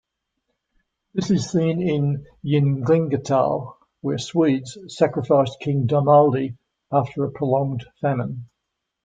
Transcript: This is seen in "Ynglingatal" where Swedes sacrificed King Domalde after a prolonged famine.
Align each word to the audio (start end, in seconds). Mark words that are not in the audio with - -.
This 1.13 1.29
is 1.29 1.51
seen 1.51 1.79
in 1.79 2.25
"Ynglingatal" 2.43 3.75
where 4.01 4.17
Swedes 4.17 4.75
sacrificed 4.87 5.59
King 5.59 5.85
Domalde 5.85 6.57
after 6.91 7.23
a 7.23 7.29
prolonged 7.31 7.85
famine. 8.01 8.49